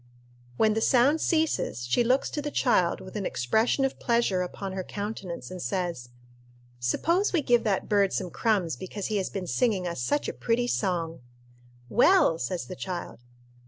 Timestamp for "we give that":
7.31-7.87